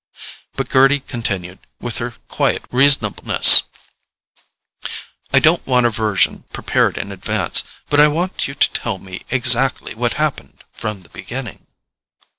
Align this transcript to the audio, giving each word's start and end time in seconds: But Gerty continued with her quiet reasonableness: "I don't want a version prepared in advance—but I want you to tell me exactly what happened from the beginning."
But 0.53 0.67
Gerty 0.71 0.99
continued 1.01 1.59
with 1.79 1.99
her 1.99 2.15
quiet 2.27 2.65
reasonableness: 2.71 3.61
"I 5.31 5.37
don't 5.37 5.67
want 5.67 5.85
a 5.85 5.91
version 5.91 6.43
prepared 6.51 6.97
in 6.97 7.11
advance—but 7.11 7.99
I 7.99 8.07
want 8.07 8.47
you 8.47 8.55
to 8.55 8.71
tell 8.71 8.97
me 8.97 9.21
exactly 9.29 9.93
what 9.93 10.13
happened 10.13 10.63
from 10.71 11.01
the 11.03 11.09
beginning." 11.09 11.67